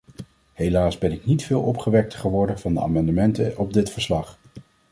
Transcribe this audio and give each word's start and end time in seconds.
Helaas 0.53 0.97
ben 0.97 1.11
ik 1.11 1.25
niet 1.25 1.43
veel 1.45 1.61
opgewekter 1.61 2.19
geworden 2.19 2.59
van 2.59 2.73
de 2.73 2.81
amendementen 2.81 3.57
op 3.57 3.73
dit 3.73 3.89
verslag. 3.89 4.37